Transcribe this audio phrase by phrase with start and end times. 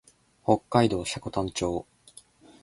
[0.43, 1.85] 北海道積丹町